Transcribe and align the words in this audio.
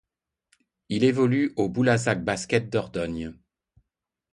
Il 0.89 1.03
évolue 1.03 1.53
au 1.57 1.69
Boulazac 1.69 2.23
Basket 2.25 2.71
Dordogne. 2.71 3.35